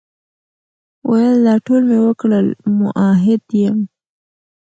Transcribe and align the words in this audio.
ویل 1.09 1.35
دا 1.47 1.55
ټول 1.65 1.81
مي 1.89 1.99
وکړل، 2.07 2.47
مؤحد 2.79 3.43
یم، 3.61 3.77